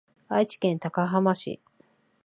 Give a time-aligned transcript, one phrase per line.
[0.29, 1.61] 愛知県高浜市